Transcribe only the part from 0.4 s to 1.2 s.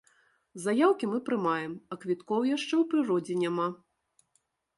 Заяўкі мы